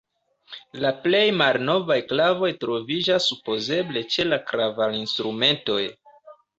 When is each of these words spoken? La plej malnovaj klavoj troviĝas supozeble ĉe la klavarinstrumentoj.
La 0.85 0.91
plej 1.03 1.21
malnovaj 1.41 1.99
klavoj 2.13 2.51
troviĝas 2.65 3.29
supozeble 3.33 4.07
ĉe 4.17 4.29
la 4.33 4.45
klavarinstrumentoj. 4.53 5.83